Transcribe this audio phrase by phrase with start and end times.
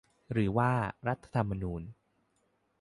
[0.31, 0.71] หรือว่า
[1.07, 1.81] รัฐธรรมนูญ